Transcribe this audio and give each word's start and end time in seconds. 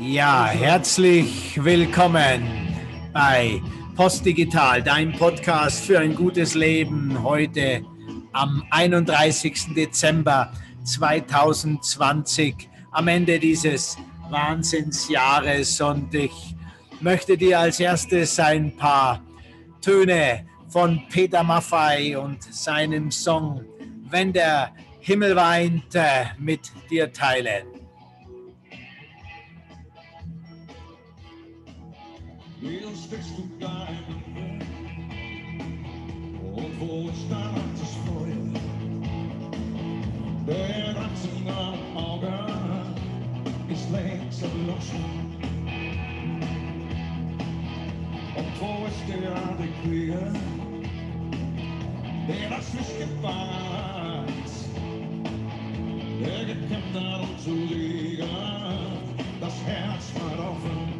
Ja, 0.00 0.46
herzlich 0.46 1.62
willkommen 1.62 2.74
bei 3.12 3.60
Postdigital, 3.96 4.82
dein 4.82 5.12
Podcast 5.12 5.84
für 5.84 5.98
ein 5.98 6.14
gutes 6.14 6.54
Leben. 6.54 7.22
Heute 7.22 7.84
am 8.32 8.64
31. 8.70 9.74
Dezember 9.76 10.52
2020, 10.84 12.70
am 12.92 13.08
Ende 13.08 13.38
dieses 13.38 13.98
Wahnsinnsjahres. 14.30 15.78
Und 15.82 16.14
ich 16.14 16.56
möchte 17.00 17.36
dir 17.36 17.60
als 17.60 17.78
erstes 17.78 18.40
ein 18.40 18.74
paar 18.74 19.22
Töne 19.82 20.46
von 20.68 21.02
Peter 21.10 21.42
Maffei 21.42 22.18
und 22.18 22.42
seinem 22.42 23.10
Song 23.10 23.66
Wenn 24.08 24.32
der 24.32 24.72
Himmel 25.00 25.36
weint 25.36 25.94
äh, 25.94 26.24
mit 26.38 26.72
dir 26.90 27.12
teilen. 27.12 27.79
Wheels 32.62 33.06
fixed 33.06 33.36
to 33.36 33.42
blind 33.58 34.04
Und 36.54 36.78
wo 36.78 37.08
ich 37.08 37.26
danach 37.30 37.54
das 37.78 37.94
Feuer 38.04 38.36
Der 40.46 40.94
Ranzen 40.94 41.48
am 41.48 41.96
Auge. 41.96 42.28
Ist 43.70 43.90
längst 43.90 44.42
erloschen 44.42 45.04
Und 48.36 48.60
wo 48.60 48.86
ist 48.88 49.08
der 49.08 49.32
Adäquier 49.32 50.32
Der 52.28 52.50
das 52.50 52.74
nicht 52.74 52.98
gewahrt 52.98 54.28
Der 56.20 56.44
gekämpft 56.44 56.94
hat, 56.94 57.22
um 57.22 57.38
zu 57.38 57.54
liegen. 57.54 58.28
Das 59.40 59.54
Herz 59.64 60.12
war 60.16 60.50
offen 60.50 60.99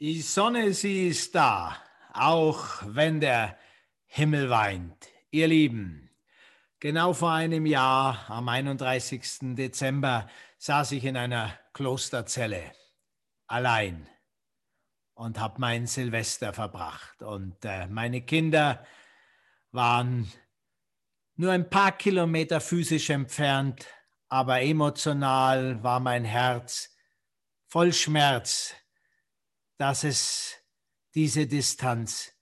die 0.00 0.22
Sonne 0.22 0.72
sie 0.72 1.08
ist 1.08 1.34
da, 1.34 1.76
auch 2.12 2.82
wenn 2.86 3.20
der 3.20 3.56
Himmel 4.06 4.50
weint. 4.50 5.08
Ihr 5.30 5.48
Lieben, 5.48 6.07
genau 6.80 7.12
vor 7.12 7.32
einem 7.32 7.66
Jahr, 7.66 8.28
am 8.28 8.48
31. 8.48 9.54
Dezember, 9.56 10.28
saß 10.58 10.92
ich 10.92 11.04
in 11.04 11.16
einer 11.16 11.58
Klosterzelle, 11.72 12.72
allein 13.46 14.08
und 15.14 15.38
habe 15.38 15.60
mein 15.60 15.86
Silvester 15.86 16.52
verbracht. 16.52 17.22
Und 17.22 17.64
äh, 17.64 17.86
meine 17.88 18.22
Kinder 18.22 18.84
waren 19.72 20.32
nur 21.36 21.52
ein 21.52 21.68
paar 21.68 21.92
Kilometer 21.92 22.60
physisch 22.60 23.10
entfernt, 23.10 23.86
aber 24.28 24.60
emotional 24.62 25.82
war 25.82 26.00
mein 26.00 26.24
Herz 26.24 26.94
voll 27.66 27.92
Schmerz, 27.92 28.74
dass 29.76 30.04
es 30.04 30.56
diese 31.14 31.46
Distanz 31.46 32.32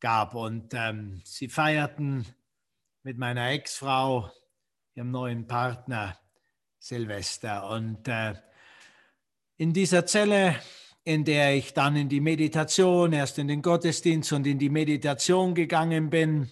gab. 0.00 0.34
Und 0.34 0.74
ähm, 0.74 1.22
sie 1.24 1.48
feierten 1.48 2.26
mit 3.04 3.16
meiner 3.18 3.50
Ex-Frau, 3.50 4.30
ihrem 4.94 5.10
neuen 5.10 5.46
Partner, 5.46 6.18
Silvester. 6.78 7.68
Und 7.68 8.08
äh, 8.08 8.32
in 9.58 9.74
dieser 9.74 10.06
Zelle, 10.06 10.56
in 11.04 11.26
der 11.26 11.54
ich 11.54 11.74
dann 11.74 11.96
in 11.96 12.08
die 12.08 12.22
Meditation, 12.22 13.12
erst 13.12 13.38
in 13.38 13.46
den 13.46 13.60
Gottesdienst 13.60 14.32
und 14.32 14.46
in 14.46 14.58
die 14.58 14.70
Meditation 14.70 15.54
gegangen 15.54 16.08
bin, 16.08 16.50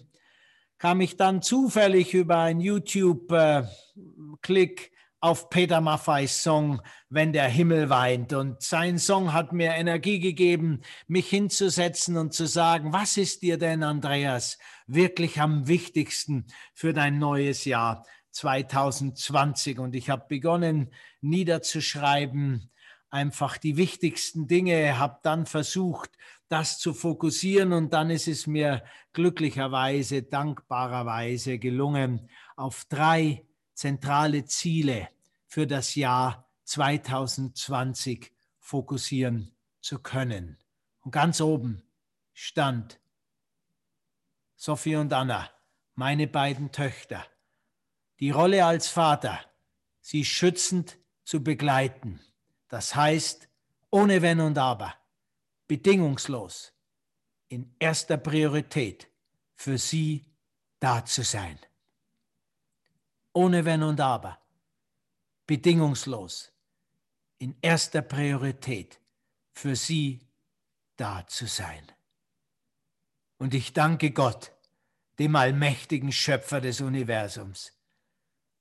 kam 0.76 1.00
ich 1.00 1.16
dann 1.16 1.40
zufällig 1.40 2.12
über 2.12 2.40
einen 2.40 2.60
YouTube-Klick 2.60 4.91
auf 5.22 5.50
Peter 5.50 5.80
Maffeis 5.80 6.42
Song 6.42 6.82
Wenn 7.08 7.32
der 7.32 7.46
Himmel 7.48 7.88
weint. 7.88 8.32
Und 8.32 8.60
sein 8.60 8.98
Song 8.98 9.32
hat 9.32 9.52
mir 9.52 9.70
Energie 9.74 10.18
gegeben, 10.18 10.80
mich 11.06 11.28
hinzusetzen 11.28 12.16
und 12.16 12.34
zu 12.34 12.46
sagen, 12.46 12.92
was 12.92 13.16
ist 13.16 13.42
dir 13.42 13.56
denn, 13.56 13.84
Andreas, 13.84 14.58
wirklich 14.88 15.40
am 15.40 15.68
wichtigsten 15.68 16.46
für 16.74 16.92
dein 16.92 17.18
neues 17.18 17.64
Jahr 17.64 18.04
2020? 18.32 19.78
Und 19.78 19.94
ich 19.94 20.10
habe 20.10 20.24
begonnen 20.28 20.92
niederzuschreiben, 21.20 22.72
einfach 23.08 23.58
die 23.58 23.76
wichtigsten 23.76 24.48
Dinge, 24.48 24.98
habe 24.98 25.20
dann 25.22 25.46
versucht, 25.46 26.10
das 26.48 26.80
zu 26.80 26.92
fokussieren 26.94 27.72
und 27.72 27.92
dann 27.92 28.10
ist 28.10 28.26
es 28.26 28.48
mir 28.48 28.82
glücklicherweise, 29.12 30.24
dankbarerweise 30.24 31.60
gelungen, 31.60 32.28
auf 32.56 32.86
drei 32.88 33.46
zentrale 33.74 34.44
Ziele 34.44 35.08
für 35.46 35.66
das 35.66 35.94
Jahr 35.94 36.48
2020 36.64 38.32
fokussieren 38.58 39.54
zu 39.80 39.98
können. 39.98 40.58
Und 41.00 41.10
ganz 41.10 41.40
oben 41.40 41.82
stand 42.32 43.00
Sophie 44.56 44.96
und 44.96 45.12
Anna, 45.12 45.50
meine 45.94 46.28
beiden 46.28 46.70
Töchter, 46.70 47.26
die 48.20 48.30
Rolle 48.30 48.64
als 48.64 48.88
Vater, 48.88 49.40
sie 50.00 50.24
schützend 50.24 50.98
zu 51.24 51.42
begleiten. 51.42 52.20
Das 52.68 52.94
heißt, 52.94 53.48
ohne 53.90 54.22
Wenn 54.22 54.40
und 54.40 54.56
Aber, 54.58 54.94
bedingungslos, 55.66 56.72
in 57.48 57.74
erster 57.78 58.16
Priorität 58.16 59.10
für 59.54 59.78
sie 59.78 60.24
da 60.78 61.04
zu 61.04 61.22
sein 61.22 61.58
ohne 63.32 63.64
Wenn 63.64 63.82
und 63.82 64.00
Aber, 64.00 64.38
bedingungslos, 65.46 66.52
in 67.38 67.56
erster 67.60 68.02
Priorität 68.02 69.00
für 69.52 69.76
sie 69.76 70.20
da 70.96 71.26
zu 71.26 71.46
sein. 71.46 71.84
Und 73.38 73.54
ich 73.54 73.72
danke 73.72 74.12
Gott, 74.12 74.52
dem 75.18 75.34
allmächtigen 75.36 76.12
Schöpfer 76.12 76.60
des 76.60 76.80
Universums, 76.80 77.72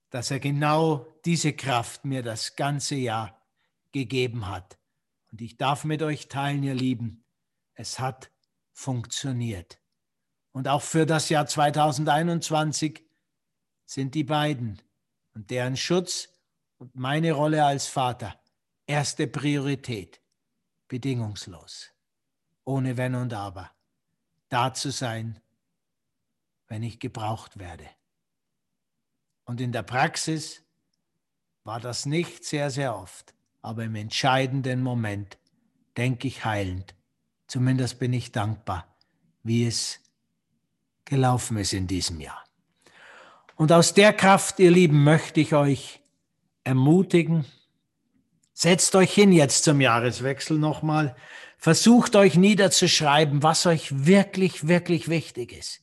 dass 0.10 0.32
er 0.32 0.40
genau 0.40 1.06
diese 1.26 1.54
Kraft 1.54 2.04
mir 2.06 2.24
das 2.24 2.56
ganze 2.56 2.96
Jahr 2.96 3.40
gegeben 3.92 4.48
hat. 4.48 4.78
Und 5.32 5.42
ich 5.42 5.58
darf 5.58 5.84
mit 5.84 6.02
euch 6.02 6.28
teilen, 6.28 6.64
ihr 6.64 6.74
Lieben, 6.74 7.24
es 7.76 8.00
hat 8.00 8.32
funktioniert. 8.74 9.80
Und 10.52 10.68
auch 10.68 10.82
für 10.82 11.06
das 11.06 11.30
Jahr 11.30 11.46
2021 11.46 13.04
sind 13.92 14.16
die 14.16 14.24
beiden. 14.24 14.82
Und 15.34 15.50
deren 15.50 15.76
Schutz 15.76 16.30
und 16.78 16.96
meine 16.96 17.34
Rolle 17.34 17.66
als 17.66 17.88
Vater. 17.88 18.40
Erste 18.88 19.28
Priorität, 19.28 20.22
bedingungslos, 20.88 21.92
ohne 22.64 22.98
Wenn 22.98 23.16
und 23.16 23.34
Aber, 23.34 23.72
da 24.50 24.74
zu 24.74 24.92
sein, 24.92 25.40
wenn 26.68 26.84
ich 26.84 27.00
gebraucht 27.00 27.60
werde. 27.60 27.88
Und 29.46 29.62
in 29.62 29.72
der 29.72 29.84
Praxis 29.84 30.64
war 31.64 31.80
das 31.80 32.06
nicht 32.06 32.44
sehr, 32.44 32.70
sehr 32.70 32.96
oft, 32.96 33.34
aber 33.62 33.84
im 33.84 33.96
entscheidenden 33.96 34.82
Moment 34.82 35.38
denke 35.98 36.28
ich 36.28 36.44
heilend, 36.46 36.96
zumindest 37.48 38.00
bin 38.00 38.14
ich 38.14 38.32
dankbar, 38.32 38.98
wie 39.44 39.66
es 39.68 40.00
gelaufen 41.06 41.58
ist 41.58 41.74
in 41.74 41.88
diesem 41.88 42.20
Jahr. 42.20 42.44
Und 43.62 43.72
aus 43.72 43.94
der 43.94 44.12
Kraft, 44.12 44.58
ihr 44.58 44.72
Lieben, 44.72 45.04
möchte 45.04 45.40
ich 45.40 45.54
euch 45.54 46.02
ermutigen, 46.64 47.46
setzt 48.54 48.96
euch 48.96 49.14
hin 49.14 49.32
jetzt 49.32 49.66
zum 49.66 49.80
Jahreswechsel 49.80 50.58
nochmal, 50.58 51.16
versucht 51.60 52.16
euch 52.16 52.38
niederzuschreiben, 52.38 53.44
was 53.44 53.68
euch 53.68 54.08
wirklich, 54.08 54.68
wirklich 54.68 55.10
wichtig 55.10 55.54
ist. 55.56 55.82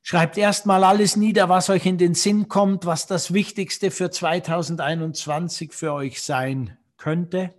Schreibt 0.00 0.38
erstmal 0.38 0.82
alles 0.82 1.16
nieder, 1.16 1.50
was 1.50 1.68
euch 1.68 1.84
in 1.84 1.98
den 1.98 2.14
Sinn 2.14 2.48
kommt, 2.48 2.86
was 2.86 3.06
das 3.06 3.34
Wichtigste 3.34 3.90
für 3.90 4.10
2021 4.10 5.74
für 5.74 5.92
euch 5.92 6.22
sein 6.22 6.78
könnte. 6.96 7.52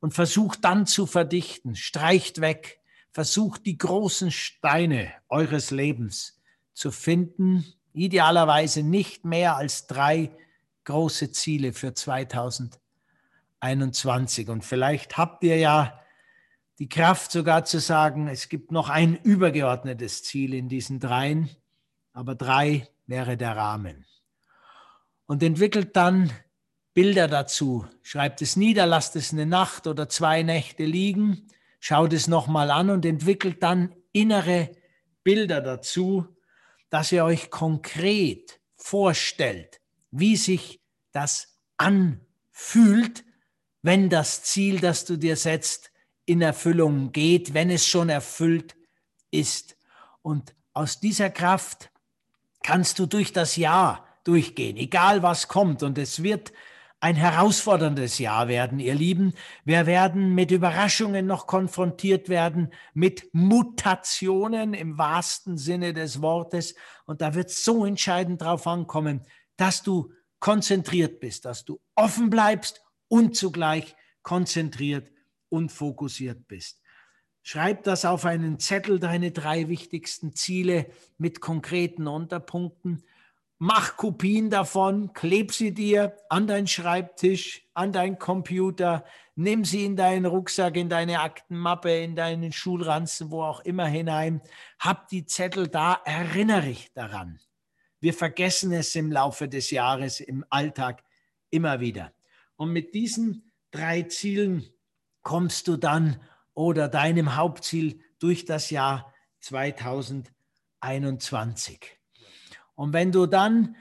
Und 0.00 0.12
versucht 0.12 0.64
dann 0.64 0.86
zu 0.86 1.06
verdichten, 1.06 1.76
streicht 1.76 2.40
weg, 2.40 2.80
versucht 3.12 3.64
die 3.64 3.78
großen 3.78 4.32
Steine 4.32 5.12
eures 5.28 5.70
Lebens 5.70 6.40
zu 6.74 6.90
finden, 6.90 7.64
idealerweise 7.96 8.82
nicht 8.82 9.24
mehr 9.24 9.56
als 9.56 9.86
drei 9.86 10.30
große 10.84 11.32
Ziele 11.32 11.72
für 11.72 11.94
2021. 11.94 14.48
Und 14.48 14.64
vielleicht 14.64 15.16
habt 15.16 15.42
ihr 15.42 15.56
ja 15.56 15.98
die 16.78 16.90
Kraft 16.90 17.32
sogar 17.32 17.64
zu 17.64 17.80
sagen, 17.80 18.28
es 18.28 18.50
gibt 18.50 18.70
noch 18.70 18.90
ein 18.90 19.16
übergeordnetes 19.16 20.22
Ziel 20.22 20.52
in 20.52 20.68
diesen 20.68 21.00
dreien, 21.00 21.48
aber 22.12 22.34
drei 22.34 22.86
wäre 23.06 23.38
der 23.38 23.56
Rahmen. 23.56 24.04
Und 25.24 25.42
entwickelt 25.42 25.96
dann 25.96 26.30
Bilder 26.92 27.28
dazu, 27.28 27.86
schreibt 28.02 28.42
es 28.42 28.56
nieder, 28.56 28.84
lasst 28.84 29.16
es 29.16 29.32
eine 29.32 29.46
Nacht 29.46 29.86
oder 29.86 30.06
zwei 30.08 30.42
Nächte 30.42 30.84
liegen, 30.84 31.46
schaut 31.80 32.12
es 32.12 32.28
nochmal 32.28 32.70
an 32.70 32.90
und 32.90 33.06
entwickelt 33.06 33.62
dann 33.62 33.94
innere 34.12 34.72
Bilder 35.24 35.62
dazu, 35.62 36.35
dass 36.96 37.12
ihr 37.12 37.26
euch 37.26 37.50
konkret 37.50 38.58
vorstellt, 38.74 39.82
wie 40.12 40.34
sich 40.34 40.80
das 41.12 41.58
anfühlt, 41.76 43.22
wenn 43.82 44.08
das 44.08 44.44
Ziel, 44.44 44.80
das 44.80 45.04
du 45.04 45.18
dir 45.18 45.36
setzt, 45.36 45.90
in 46.24 46.40
Erfüllung 46.40 47.12
geht, 47.12 47.52
wenn 47.52 47.68
es 47.68 47.86
schon 47.86 48.08
erfüllt 48.08 48.76
ist. 49.30 49.76
Und 50.22 50.54
aus 50.72 50.98
dieser 50.98 51.28
Kraft 51.28 51.90
kannst 52.62 52.98
du 52.98 53.04
durch 53.04 53.34
das 53.34 53.56
Jahr 53.56 54.08
durchgehen, 54.24 54.78
egal 54.78 55.22
was 55.22 55.48
kommt. 55.48 55.82
Und 55.82 55.98
es 55.98 56.22
wird 56.22 56.54
ein 57.00 57.14
herausforderndes 57.14 58.18
Jahr 58.18 58.48
werden, 58.48 58.78
ihr 58.78 58.94
Lieben. 58.94 59.34
Wir 59.64 59.86
werden 59.86 60.34
mit 60.34 60.50
Überraschungen 60.50 61.26
noch 61.26 61.46
konfrontiert 61.46 62.28
werden, 62.28 62.72
mit 62.94 63.28
Mutationen 63.32 64.72
im 64.74 64.96
wahrsten 64.96 65.58
Sinne 65.58 65.92
des 65.92 66.22
Wortes. 66.22 66.74
Und 67.04 67.20
da 67.20 67.34
wird 67.34 67.50
so 67.50 67.84
entscheidend 67.84 68.40
drauf 68.42 68.66
ankommen, 68.66 69.22
dass 69.56 69.82
du 69.82 70.12
konzentriert 70.40 71.20
bist, 71.20 71.44
dass 71.44 71.64
du 71.64 71.80
offen 71.94 72.30
bleibst 72.30 72.82
und 73.08 73.36
zugleich 73.36 73.94
konzentriert 74.22 75.10
und 75.48 75.70
fokussiert 75.70 76.48
bist. 76.48 76.80
Schreib 77.42 77.84
das 77.84 78.04
auf 78.04 78.24
einen 78.24 78.58
Zettel, 78.58 78.98
deine 78.98 79.30
drei 79.30 79.68
wichtigsten 79.68 80.34
Ziele 80.34 80.86
mit 81.16 81.40
konkreten 81.40 82.08
Unterpunkten. 82.08 83.04
Mach 83.58 83.96
Kopien 83.96 84.50
davon, 84.50 85.14
kleb 85.14 85.50
sie 85.50 85.72
dir 85.72 86.14
an 86.28 86.46
deinen 86.46 86.66
Schreibtisch, 86.66 87.66
an 87.72 87.90
deinen 87.90 88.18
Computer, 88.18 89.02
nimm 89.34 89.64
sie 89.64 89.86
in 89.86 89.96
deinen 89.96 90.26
Rucksack, 90.26 90.76
in 90.76 90.90
deine 90.90 91.20
Aktenmappe, 91.20 91.90
in 91.90 92.16
deinen 92.16 92.52
Schulranzen, 92.52 93.30
wo 93.30 93.42
auch 93.42 93.60
immer 93.60 93.86
hinein. 93.86 94.42
Hab 94.78 95.08
die 95.08 95.24
Zettel 95.24 95.68
da, 95.68 96.02
erinnere 96.04 96.66
dich 96.66 96.92
daran. 96.92 97.40
Wir 97.98 98.12
vergessen 98.12 98.72
es 98.72 98.94
im 98.94 99.10
Laufe 99.10 99.48
des 99.48 99.70
Jahres 99.70 100.20
im 100.20 100.44
Alltag 100.50 101.02
immer 101.48 101.80
wieder. 101.80 102.12
Und 102.56 102.74
mit 102.74 102.92
diesen 102.92 103.50
drei 103.70 104.02
Zielen 104.02 104.68
kommst 105.22 105.66
du 105.66 105.78
dann 105.78 106.20
oder 106.52 106.88
deinem 106.88 107.36
Hauptziel 107.36 108.02
durch 108.18 108.44
das 108.44 108.68
Jahr 108.68 109.14
2021. 109.40 111.96
Und 112.76 112.92
wenn 112.92 113.10
du 113.10 113.26
dann 113.26 113.74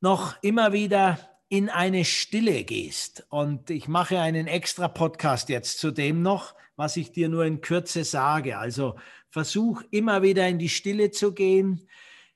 noch 0.00 0.40
immer 0.42 0.72
wieder 0.72 1.18
in 1.48 1.68
eine 1.68 2.04
Stille 2.04 2.64
gehst, 2.64 3.26
und 3.30 3.70
ich 3.70 3.88
mache 3.88 4.20
einen 4.20 4.46
extra 4.46 4.86
Podcast 4.86 5.48
jetzt 5.48 5.78
zu 5.78 5.90
dem 5.90 6.22
noch, 6.22 6.54
was 6.76 6.96
ich 6.96 7.10
dir 7.12 7.28
nur 7.28 7.44
in 7.44 7.60
Kürze 7.60 8.04
sage. 8.04 8.58
Also 8.58 8.96
versuch 9.30 9.82
immer 9.90 10.22
wieder 10.22 10.46
in 10.46 10.58
die 10.58 10.68
Stille 10.68 11.10
zu 11.10 11.32
gehen, 11.32 11.88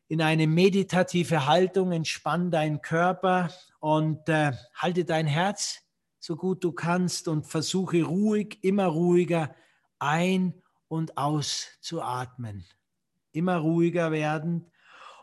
in 0.09 0.23
eine 0.23 0.47
meditative 0.47 1.47
Haltung, 1.47 1.93
entspann 1.93 2.51
deinen 2.51 2.81
Körper 2.81 3.51
und 3.81 4.29
äh, 4.29 4.53
halte 4.75 5.05
dein 5.05 5.27
Herz 5.27 5.83
so 6.19 6.37
gut 6.37 6.65
du 6.65 6.73
kannst 6.73 7.29
und 7.29 7.47
versuche 7.47 8.03
ruhig, 8.03 8.59
immer 8.63 8.87
ruhiger 8.87 9.55
ein- 9.99 10.55
und 10.89 11.19
auszuatmen. 11.19 12.65
Immer 13.33 13.59
ruhiger 13.59 14.11
werden 14.11 14.71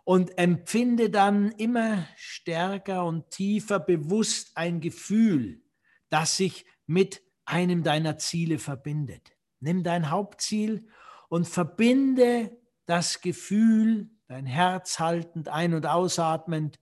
und 0.06 0.38
empfinde 0.38 1.10
dann 1.10 1.52
immer 1.52 2.08
stärker 2.16 3.04
und 3.06 3.32
tiefer 3.32 3.80
bewusst 3.80 4.52
ein 4.56 4.80
Gefühl, 4.80 5.64
das 6.10 6.38
sich 6.38 6.66
mit 6.86 7.22
einem 7.44 7.84
deiner 7.84 8.18
Ziele 8.18 8.60
verbindet. 8.60 9.36
Nimm 9.60 9.84
dein 9.84 10.12
Hauptziel 10.12 10.88
und 11.28 11.48
verbinde 11.48 12.56
das 12.86 13.20
Gefühl, 13.22 14.12
dein 14.28 14.46
Herz 14.46 15.00
haltend, 15.00 15.50
ein- 15.50 15.74
und 15.74 15.88
ausatmend, 15.88 16.80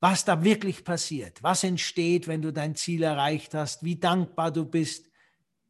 was 0.00 0.24
da 0.24 0.42
wirklich 0.42 0.84
passiert, 0.84 1.42
was 1.42 1.64
entsteht, 1.64 2.28
wenn 2.28 2.40
du 2.40 2.52
dein 2.52 2.76
Ziel 2.76 3.02
erreicht 3.02 3.52
hast, 3.52 3.84
wie 3.84 3.96
dankbar 3.96 4.52
du 4.52 4.64
bist, 4.64 5.10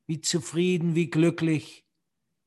wie 0.07 0.21
zufrieden, 0.21 0.95
wie 0.95 1.11
glücklich, 1.11 1.85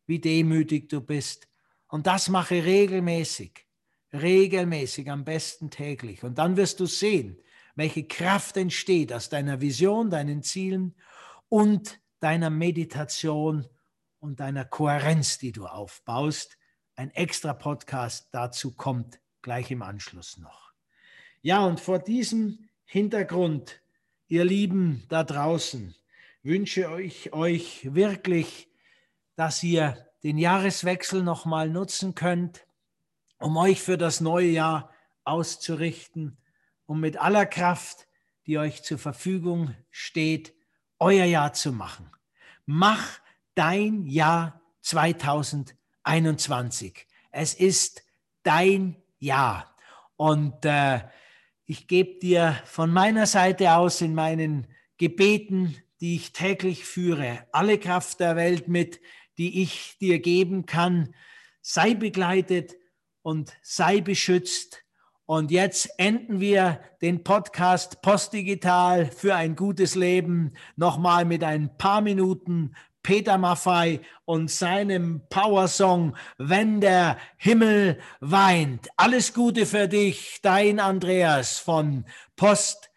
wie 0.06 0.20
demütig 0.20 0.88
du 0.88 1.02
bist. 1.02 1.50
Und 1.88 2.08
das 2.08 2.30
mache 2.30 2.64
regelmäßig, 2.64 3.66
regelmäßig, 4.14 5.10
am 5.10 5.24
besten 5.24 5.70
täglich. 5.70 6.24
Und 6.24 6.38
dann 6.38 6.58
wirst 6.58 6.80
du 6.80 6.86
sehen, 6.86 7.38
welche 7.76 8.06
Kraft 8.06 8.58
entsteht 8.58 9.14
aus 9.14 9.30
deiner 9.30 9.62
Vision, 9.62 10.10
deinen 10.10 10.44
Zielen 10.44 10.96
und 11.50 12.00
deiner 12.20 12.50
Meditation 12.50 13.68
und 14.20 14.40
deiner 14.40 14.66
Kohärenz, 14.66 15.38
die 15.38 15.52
du 15.52 15.66
aufbaust. 15.66 16.58
Ein 16.96 17.12
extra 17.12 17.54
Podcast 17.54 18.30
dazu 18.32 18.74
kommt 18.74 19.20
gleich 19.42 19.72
im 19.72 19.82
Anschluss 19.82 20.38
noch. 20.38 20.72
Ja, 21.42 21.66
und 21.66 21.80
vor 21.80 22.00
diesem 22.00 22.70
Hintergrund, 22.86 23.82
ihr 24.28 24.46
Lieben 24.46 25.04
da 25.10 25.24
draußen, 25.24 25.96
wünsche 26.44 27.02
ich 27.02 27.34
euch 27.34 27.94
wirklich, 27.96 28.70
dass 29.36 29.64
ihr 29.64 30.08
den 30.24 30.38
Jahreswechsel 30.38 31.24
nochmal 31.24 31.70
nutzen 31.70 32.14
könnt, 32.14 32.68
um 33.42 33.58
euch 33.58 33.82
für 33.82 33.98
das 33.98 34.22
neue 34.22 34.50
Jahr 34.50 34.92
auszurichten, 35.24 36.38
um 36.86 37.00
mit 37.00 37.18
aller 37.18 37.46
Kraft, 37.46 38.08
die 38.46 38.58
euch 38.58 38.84
zur 38.84 38.98
Verfügung 38.98 39.76
steht, 39.90 40.54
euer 41.00 41.26
Jahr 41.26 41.54
zu 41.54 41.72
machen. 41.72 42.12
Mach 42.66 43.20
dein 43.56 44.06
Jahr 44.06 44.62
2021. 44.82 47.08
Es 47.32 47.54
ist 47.54 48.04
dein 48.44 48.98
Jahr. 49.20 49.74
Und 50.16 50.66
äh, 50.66 51.02
ich 51.66 51.88
gebe 51.88 52.20
dir 52.20 52.60
von 52.66 52.92
meiner 52.92 53.26
Seite 53.26 53.74
aus 53.74 54.02
in 54.02 54.14
meinen 54.14 54.68
Gebeten, 54.98 55.76
die 56.00 56.16
ich 56.16 56.34
täglich 56.34 56.86
führe, 56.86 57.48
alle 57.52 57.78
Kraft 57.78 58.20
der 58.20 58.36
Welt 58.36 58.68
mit, 58.68 59.00
die 59.38 59.62
ich 59.64 59.98
dir 60.00 60.20
geben 60.20 60.66
kann. 60.66 61.14
Sei 61.62 61.94
begleitet 61.94 62.76
und 63.22 63.54
sei 63.62 64.02
beschützt. 64.02 64.84
Und 65.26 65.52
jetzt 65.52 65.90
enden 65.98 66.40
wir 66.40 66.82
den 67.02 67.24
Podcast 67.24 68.02
Postdigital 68.02 69.06
für 69.06 69.36
ein 69.36 69.56
gutes 69.56 69.96
Leben 69.96 70.54
nochmal 70.76 71.26
mit 71.26 71.44
ein 71.44 71.78
paar 71.78 72.02
Minuten 72.02 72.76
Peter 73.04 73.38
Maffei 73.38 74.02
und 74.26 74.52
seinem 74.52 75.22
Powersong 75.30 76.16
Wenn 76.38 76.82
der 76.82 77.18
Himmel 77.38 78.00
weint. 78.20 78.90
Alles 78.98 79.34
Gute 79.34 79.66
für 79.66 79.88
dich, 79.88 80.40
dein 80.42 80.80
Andreas 80.80 81.60
von 81.60 82.06
Post 82.36 82.90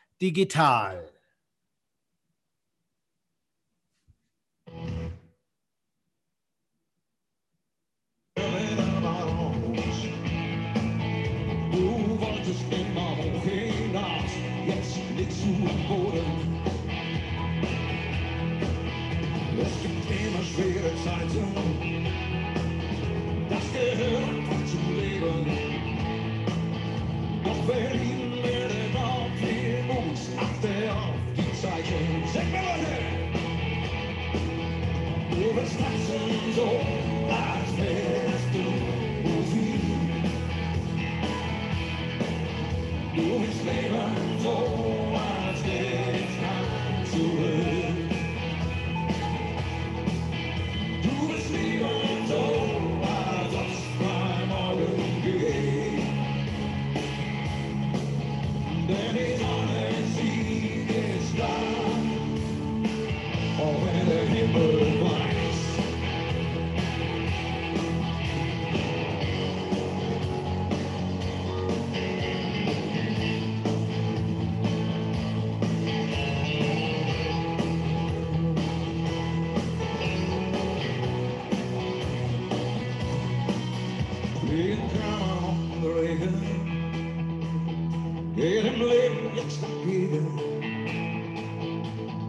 seems 36.15 36.59
old. 36.59 37.04
looks 89.35 89.59
du 89.61 89.67
ganz 89.67 90.29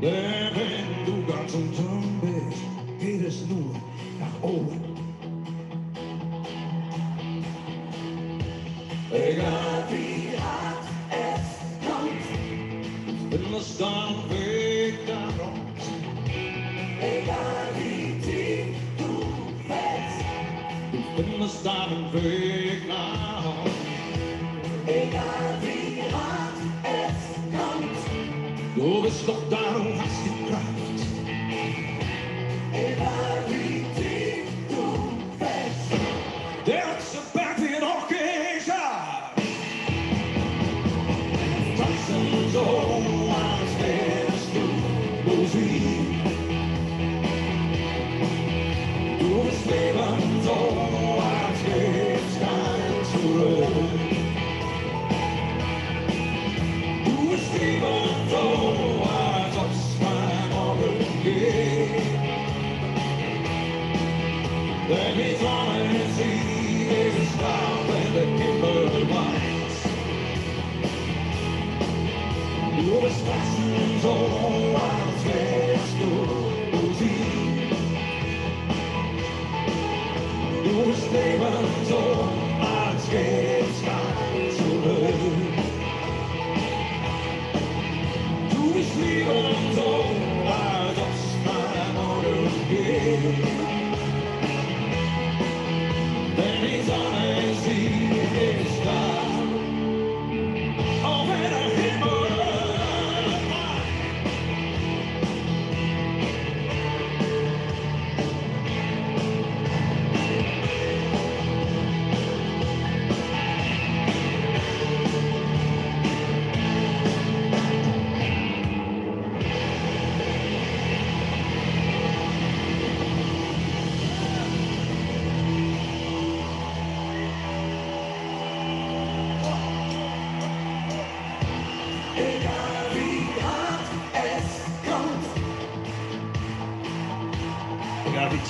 Deben 0.01 1.05
lugar 1.05 1.47
son 1.47 1.69
zombies, 1.73 2.59
nu 3.47 3.55
naar 4.19 4.27
nach 4.27 4.41
oben. 4.41 4.81
Egal 9.11 9.83
wie 9.89 10.37
hart 10.37 10.85
es 11.09 11.47
kommt, 11.87 12.27
ich 13.29 13.39
ik 13.39 13.51
das 13.51 13.77
dann 13.77 14.15
weg 14.29 14.95
daraus. 15.07 15.83
Egal 16.99 17.67
wie 17.77 18.19
tief 18.19 18.75
du 18.97 19.11
fällst, 19.67 20.25
ich 24.87 25.54
Stop 29.23 29.49
down. 29.49 29.64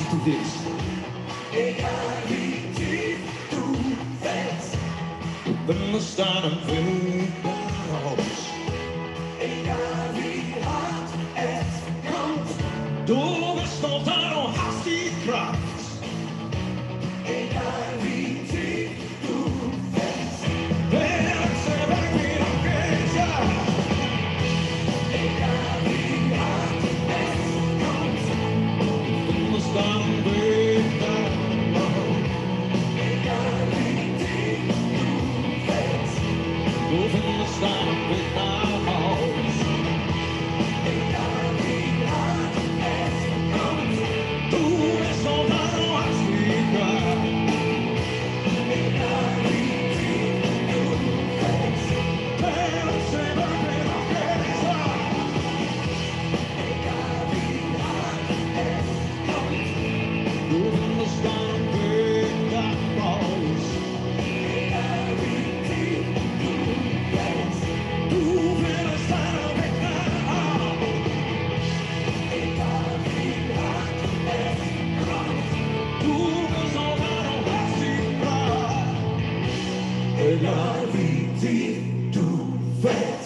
tu 0.04 0.18
this, 0.26 0.52
Egal 1.54 1.90
wie 2.28 2.74
tief 2.76 3.20
du 3.50 3.64
fällst, 4.22 4.78
du 5.46 5.94
bist 5.94 6.20
an. 6.20 7.15
Ella 80.26 80.82
viti 80.92 82.10
tu 82.12 82.58
fest. 82.82 83.25